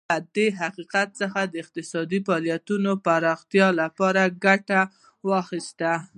[0.09, 4.79] له دې حقونو څخه یې د اقتصادي فعالیتونو پراختیا لپاره ګټه
[5.29, 5.91] واخیسته.